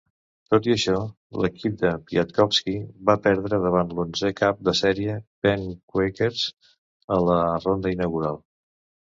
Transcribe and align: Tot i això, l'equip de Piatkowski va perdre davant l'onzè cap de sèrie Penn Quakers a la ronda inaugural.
Tot 0.53 0.67
i 0.67 0.71
això, 0.75 1.01
l'equip 1.41 1.75
de 1.81 1.91
Piatkowski 2.11 2.73
va 3.09 3.15
perdre 3.27 3.59
davant 3.67 3.93
l'onzè 3.99 4.33
cap 4.41 4.65
de 4.71 4.75
sèrie 4.81 5.19
Penn 5.47 5.69
Quakers 5.95 6.49
a 7.19 7.23
la 7.29 7.39
ronda 7.69 7.95
inaugural. 7.99 8.43